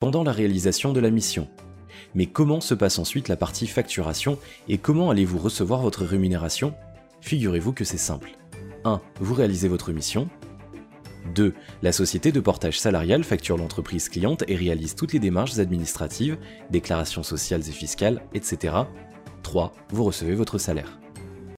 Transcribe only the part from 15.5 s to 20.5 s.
administratives, déclarations sociales et fiscales, etc. 3. Vous recevez